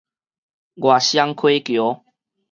[0.03, 0.03] 外
[0.99, 2.03] 雙溪橋